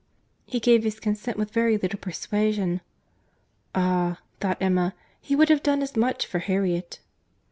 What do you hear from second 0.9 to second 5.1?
consent with very little persuasion." "Ah!" thought Emma,